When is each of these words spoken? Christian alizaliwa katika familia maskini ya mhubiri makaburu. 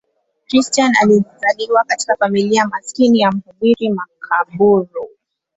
Christian 0.49 0.91
alizaliwa 1.03 1.83
katika 1.87 2.15
familia 2.15 2.67
maskini 2.67 3.19
ya 3.19 3.31
mhubiri 3.31 3.89
makaburu. 3.89 5.09